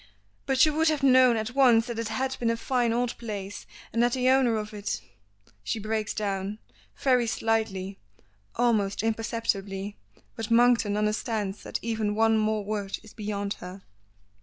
[0.47, 3.67] "But you would have known at once that it had been a fine old place,
[3.93, 4.99] and that the owner of it"
[5.63, 6.57] She breaks down,
[6.97, 7.99] very slightly,
[8.55, 9.97] almost imperceptibly,
[10.35, 13.83] but Monkton understands that even one more word is beyond her.